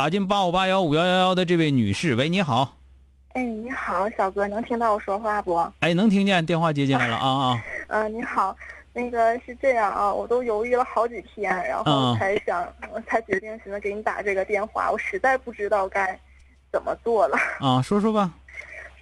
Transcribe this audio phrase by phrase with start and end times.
[0.00, 2.74] 打进八五八幺五幺幺幺的这位女士，喂，你好。
[3.34, 5.54] 哎，你好，小哥，能听到我说话不？
[5.80, 7.64] 哎，能听见，电话接进来了啊啊。
[7.88, 8.56] 嗯， 你好，
[8.94, 12.66] 那个是这样啊，我都犹豫了好几天，然后才想，
[13.06, 16.18] 才决定寻思给你打这个电话，我实在不知道该
[16.72, 17.36] 怎么做了。
[17.60, 18.32] 啊，说说吧。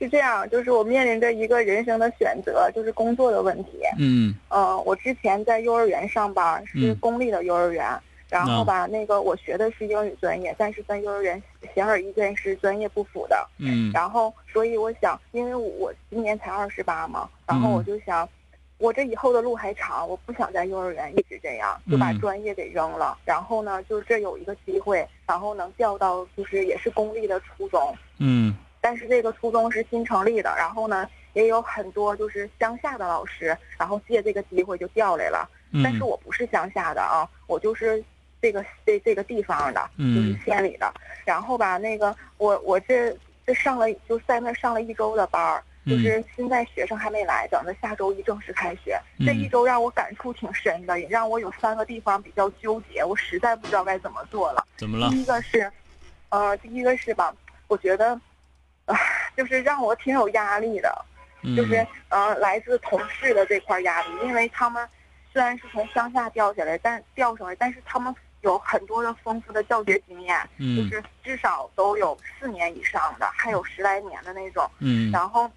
[0.01, 3.79] 是这样，就是我面临着一个人生的选择，就是工作的问题。
[4.01, 4.35] 嗯。
[4.49, 7.87] 嗯，我之前在幼儿园上班，是公立的幼儿园。
[8.31, 11.43] 然后吧，那个我学的是英语专业，但是跟幼儿园
[11.75, 13.49] 显而易见是专业不符的。
[13.59, 13.91] 嗯。
[13.91, 18.29] 然后，所以我想，因为我今年才二十八嘛，然后我就想，
[18.77, 23.17] 我这以后的路还长，我不想在幼儿园一直这样，就把专业给扔了。
[23.25, 27.97] 然后呢，就这有一个机会，然后能调到就是也是公立的初中。
[28.19, 28.55] 嗯。
[28.81, 35.49] 但是这个初中是新成立的，然后呢，也有很多就是乡下的老师，然后借这个机会就调来了。
[35.73, 35.83] 嗯。
[35.83, 38.05] 但是我不是乡下的啊，我就是。
[38.41, 40.93] 这个这这个地方的，就是县里的。
[41.25, 48.99] 然后吧，那个我我这这上了就在那上了一周的班儿，就是现在学生还没来，等着下周一正式开学。
[49.27, 54.65] 这一周让我感触挺深的，也让我有三个地方比较纠结，我实在不知道该怎么做了。
[54.77, 55.11] 怎么了？
[55.11, 55.71] 第一个是，
[56.31, 57.35] 呃，第一个是吧，
[57.67, 58.19] 我觉得，
[58.87, 58.97] 啊，
[59.37, 61.05] 就是让我挺有压力的，
[61.57, 64.89] 就是呃，来自同事的这块压力，因为他们
[65.33, 68.15] 虽然是从乡下调下来，但调上来，但是他们。
[68.43, 74.69] 有很多的丰富的教学经验，就是至少都有四年以上的，还有十来年的那种。
[74.79, 75.51] 嗯，然后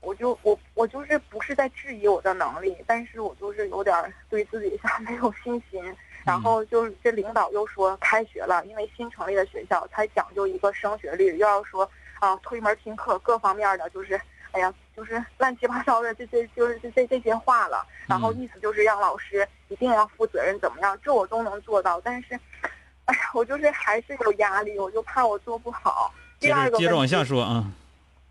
[0.00, 5.82] 我就我我就是不是在质疑我的能力，但是我就是有点对自己像没有信心。
[6.24, 14.20] 然后就是这领导又说开学了，因为新成立的学校才讲究一个升学率，又要说啊推门听课，各方面的就是。
[14.52, 17.86] 哎呀，就是乱七八糟的，这这就是这这这些话了。
[18.06, 20.98] 然后意思就是让老师一定要负责任，怎么样？
[21.02, 22.00] 这我都能做到。
[22.00, 22.34] 但是，
[23.04, 26.12] 哎呀，我就是还是有压力，我就怕我做不好。
[26.38, 27.64] 第二个接着往下说啊。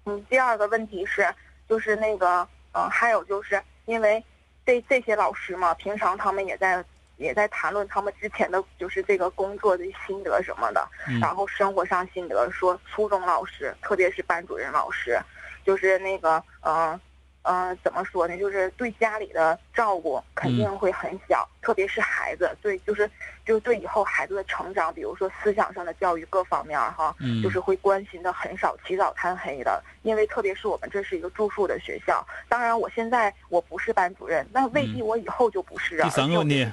[0.06, 1.34] 嗯，第二个问题是，
[1.68, 4.24] 就是那个，嗯，还有就是因为
[4.66, 6.84] 这这些老师嘛，平常他们也在
[7.18, 10.86] 也在谈论他们之前的就是这个工作的心得什么的，
[11.22, 15.20] 然后生活上心得，说初中老师，特别是班主任老师。
[15.70, 17.00] 就是那个，嗯，
[17.44, 18.36] 嗯，怎么说呢？
[18.40, 23.08] 就是对家里的照顾肯定会很小，特别是孩子，对，就是，
[23.46, 29.80] 就是对以后孩子的成长，比如说思想上的教育各方面哈，就是会关心的很少，起早贪黑的。
[30.02, 36.10] 因为特别是我们这是一个住宿的学校，当然我现在我不是班主任，那未必我以后就不是啊。
[36.10, 36.68] 第三个问题，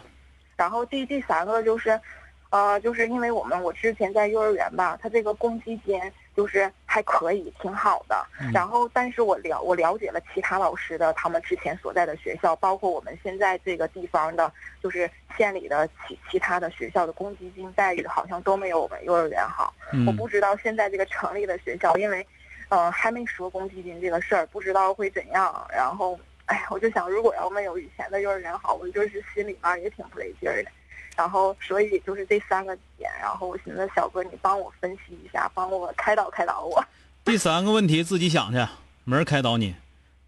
[0.56, 2.00] 然后第第三个就是，
[2.48, 6.00] 呃，就是因为我们我之前在幼儿园吧，他这个公积金。
[6.36, 8.26] 就是还可以，挺好的。
[8.54, 14.50] 然后，但是我了我了解了其他老师的他们之前所在的学校，包括我们现在这个地方的，
[14.82, 19.74] 就是县里的其其他的学校的公积金待遇好像都没有我们幼儿园好。
[20.06, 22.26] 我不知道现在这个成立的学校，因为，
[22.70, 25.66] 呃，还没说公积金这个事儿，不知道会怎样。
[25.70, 30.70] 然后，哎呀，我就想，如果要没有以前的幼儿园好，我就是心里面也挺不得劲儿的。
[31.16, 33.10] 然后，所以就是这三个点。
[33.21, 36.85] 然后我寻思，小哥，你帮我分析一下，帮我开导开导我。
[37.25, 38.64] 第三个问题自己想去，
[39.05, 39.75] 没人开导你，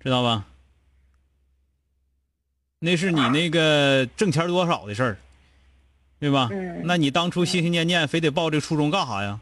[0.00, 0.44] 知道吧？
[2.80, 5.18] 那是你那个挣钱多少的事儿，
[6.18, 6.48] 对吧？
[6.50, 6.82] 嗯。
[6.84, 9.40] 那你当初心心念念非得报这初中干啥呀？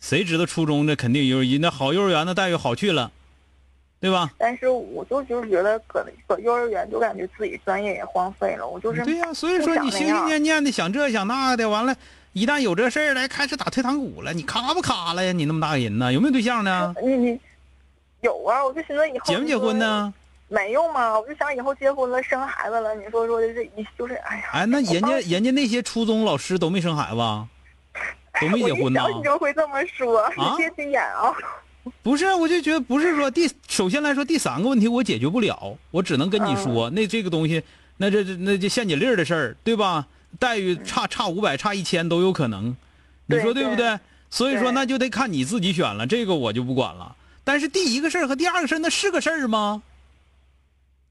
[0.00, 3.12] 谁知道初中的肯定有人那好幼儿园的待遇好去了。
[4.00, 4.30] 对吧？
[4.38, 9.32] 但是我就就是觉得搁搁幼儿园就感觉自己专业也荒废了，我就是对呀。
[9.34, 11.94] 所以说你心心念念的想这想那的，完了，
[12.32, 15.32] 一旦有这事儿来，开始打退堂鼓了，你卡不卡了呀？
[15.32, 16.12] 你那么大个人呢？
[16.12, 16.94] 有没有对象呢？
[17.02, 17.40] 你你
[18.20, 18.64] 有啊？
[18.64, 20.14] 我就寻思以后结没结婚呢？
[20.46, 21.18] 没有嘛？
[21.18, 24.44] 我就想以后结婚了，生孩子了，你说说的这一就是哎呀。
[24.52, 27.18] 哎，那人家人家那些初中老师都没生孩子。
[28.40, 31.34] 都没 结婚呢我一你就会这么说，啊你别急眼啊。
[32.02, 37.62] 不是，我就觉得不是说第首先来说第三个问题我解决不了，我只能跟你说，那这个东西，
[37.96, 40.06] 那这这那这陷阱粒儿的事儿，对吧？
[40.38, 42.76] 待遇差差五百差一千都有可能，
[43.26, 43.98] 你说对对不对？
[44.30, 47.16] 所以说那就得看你自己选了，这个我就不管了。
[47.44, 49.82] 但是第一个事儿和第二个事儿那是个事儿吗？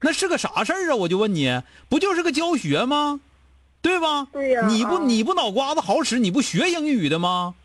[0.00, 0.94] 那是个啥事儿啊？
[0.94, 3.18] 我就问你，不就是个教学吗？
[3.82, 4.28] 对吧？
[4.32, 7.56] 对呀你不啊你不脑瓜子好使，你不学英语的吗？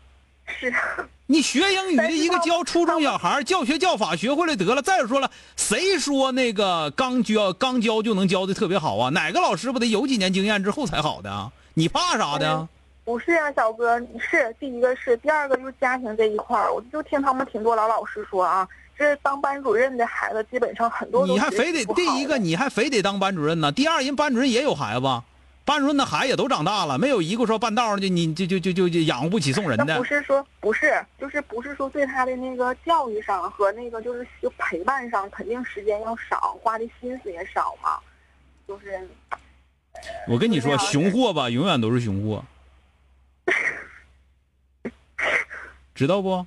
[0.46, 0.74] 是，
[1.26, 4.82] 你学英语的一个教初中小孩教学教法学会了得了。
[4.82, 9.08] 再说了，谁说那个刚教刚教就能教的特别好啊？
[9.10, 11.50] 哪个老师不得有几年经验之后才好的啊？
[11.72, 12.68] 你怕啥的啊？
[13.06, 18.68] 不是啊，小哥，是第一个是，第二个就是家庭这一块儿，我就听他们挺多老老师说啊，
[18.98, 23.72] 这当班主任的孩子基本上很多都你还非得第一个你还非得当班主任呢？
[23.72, 25.06] 第二人班主任也有孩子，
[25.64, 30.04] 班主任的孩子也都长大了，没有一个说半道上就你就就就就就养活不起送人的那不。
[30.04, 37.98] 是说不是，就是不是说对他的那个教育上和那个就是就陪伴上，肯定时间要少，花的心思也少嘛。
[38.68, 39.08] 就是
[40.28, 42.44] 我跟你说，熊货吧，永远都是熊货，
[45.94, 46.46] 知道不？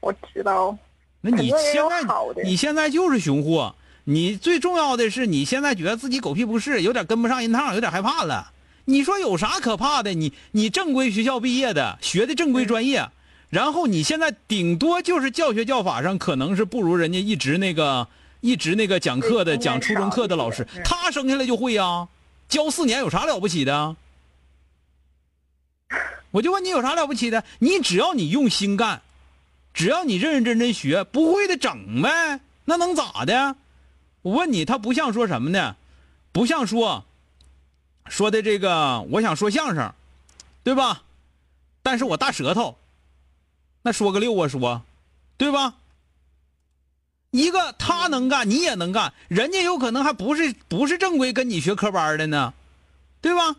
[0.00, 0.76] 我知道，
[1.20, 2.02] 那你现在
[2.44, 3.74] 你现在就是熊货，
[4.10, 8.52] 你最重要的是你现在觉得自己狗屁不是，有点跟不上人趟，有点害怕了。
[8.86, 10.14] 你说有啥可怕的？
[10.14, 13.10] 你你正规学校毕业的，学的正规专业，
[13.50, 18.08] 然后你现在顶多就是教学教法上可能是不如人家一直那个
[18.40, 22.08] 一直那个讲课的讲初中课的老师他生下来就会呀、
[22.48, 23.94] 教四年有啥了不起的？
[26.30, 27.44] 我就问你有啥了不起的？
[27.58, 29.02] 你只要你用心干，
[29.74, 33.54] 只要你认认真真学，不会的整呗，那能咋的？
[34.22, 35.76] 我问你，他不像说什么呢？
[36.32, 37.04] 不像说
[38.06, 39.92] 说的这个，我想说相声，
[40.62, 41.02] 对吧？
[41.82, 42.76] 但是我大舌头，
[43.82, 44.82] 那说个六啊说，
[45.36, 45.74] 对吧？
[47.30, 52.54] 一个他能干，你也能干，人家有可能还不是不是正规跟你学科班的呢，
[53.20, 53.56] 对吧？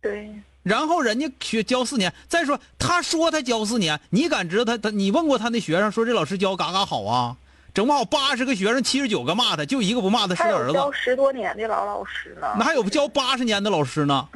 [0.00, 7.36] 对，然后人家学教四年，再说他说他教四年，你敢知道他他你问过他那学生说这老师教嘎嘎好啊？
[7.72, 10.72] 整不好八十个学生七十九个骂他，就一个不骂他是他儿子。
[10.72, 12.48] 教十多年的老老师呢。
[12.58, 14.28] 那还有教八十年的老师呢，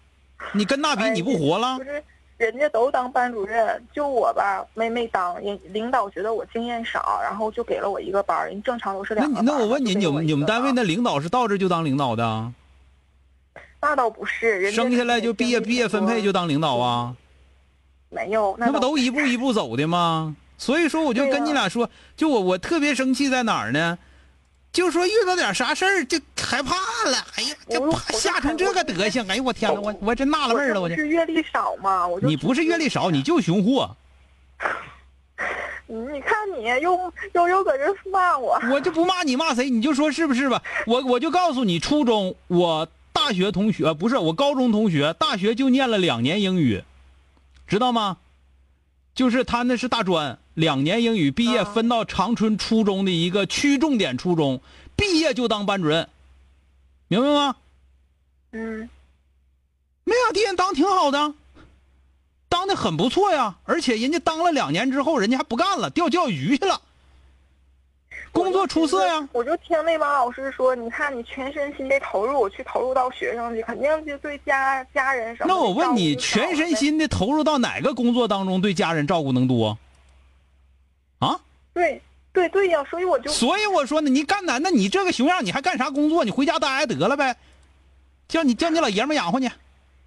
[0.52, 1.84] 你跟那比哎你不活了不？
[1.84, 2.02] 是
[2.38, 9.52] 人家都当班主任，就我吧没没当，人领导觉得我经验少，然后就给了我一个班，人正常都是两个班儿。
[9.52, 12.52] 那我问你，你们你们单位那领导是到这就当领导的啊？
[13.82, 17.14] 那倒不是，人家生下来就毕业毕业分配就当领导啊？
[18.08, 20.34] 没有，那不都一步一步走的吗？
[20.60, 23.98] 所以说，我就跟你俩说，就我我特别生气在哪儿呢？
[24.70, 26.76] 就说遇到点啥事儿就害怕
[27.10, 32.06] 了，哎呀，这我怕吓成这个德行，哎呦我天呐，我我真纳了闷儿了，我这是阅历少吗？
[32.06, 33.96] 我就你不是阅历少，你就熊货，
[35.86, 40.62] 你 你看你又又又搁这骂我，我就不骂你骂谁，你就说是不是吧？
[40.86, 46.84] 我我就告诉你，初中我大学同学不是我高中同学，大学就念了两年英语，
[47.66, 48.18] 知道吗？
[49.20, 54.62] 就是他那是大专，两年英语毕业啊分到长春初中的一个区重点初中，
[54.96, 56.08] 毕业就当班主任，
[57.06, 57.56] 明白吗？
[58.52, 58.88] 嗯，
[60.04, 61.34] 没咋地，人当挺好的，
[62.48, 63.58] 当的很不错呀。
[63.64, 66.80] 而且人家当了两年之后，人家还不干了，钓钓鱼去了，
[68.32, 69.28] 工作出色呀。
[69.32, 79.76] 我就听那帮老师说，你看你全身心的投入去投入到学生去，肯定就对家家人什么的那我问你，全身心的投入到哪个工作当中，对家人照顾能多？
[81.18, 81.40] 啊？
[81.72, 82.00] 对
[82.32, 84.58] 对对呀，所以我就所以我说呢，你干哪？
[84.58, 86.24] 那你这个熊样，你还干啥工作？
[86.24, 87.36] 你回家待着得了呗，
[88.28, 89.50] 叫你叫你老爷们养活你，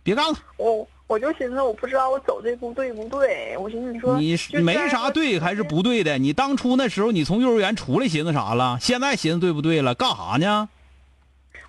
[0.04, 0.38] 别干了。
[0.58, 3.56] 我我就寻思，我不知道我走这步对不对。
[3.58, 6.18] 我寻思你说你没啥对还是不对的？
[6.18, 8.80] 你当初那时候你从幼儿园出来寻思啥了？
[8.82, 9.94] 现在寻思对不对了？
[9.94, 10.70] 干啥呢？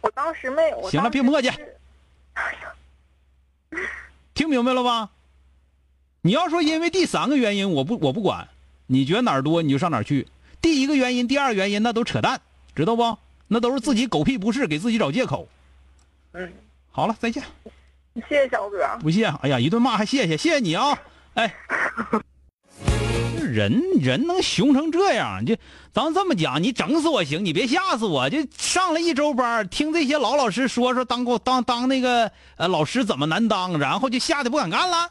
[0.01, 1.77] 我当时没，有行了别磨叽是
[4.35, 5.11] 听明白了吧？
[6.23, 8.49] 你要说因为第三个原因，我不我不管，
[8.87, 10.27] 你觉得哪儿多你就上哪儿去。
[10.63, 12.41] 第一个原因、第二个原因那都扯淡，
[12.75, 13.19] 知道不？
[13.49, 15.49] 那都是自己狗屁不是，给自己找借口。
[16.33, 16.53] 嗯，
[16.91, 17.43] 好了，再见。
[18.29, 18.79] 谢谢小哥。
[19.01, 20.97] 不谢，哎呀，一顿骂还谢谢，谢谢你啊！
[21.35, 21.53] 哎，
[23.41, 25.57] 人人能熊成这样，就
[25.93, 28.31] 咱这么讲，你整死我行，你别吓死我。
[28.31, 35.09] 就上了一周班，听这些老老师说说当过当当那个呃老师怎么难当，然后就吓得不敢干了。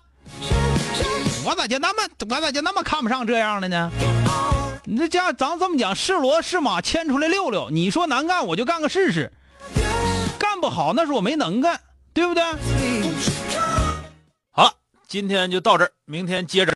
[1.45, 3.91] 我咋就那么我咋就那么看不上这样的呢？
[4.85, 9.31] 你这这样，咱这么讲，是骡是马牵出来溜溜，你说难干我就干个试试，
[10.39, 11.79] 干不好那是我没能干，
[12.13, 12.43] 对不对？
[14.51, 14.71] 好了，
[15.07, 16.71] 今天就到这儿，明天接着。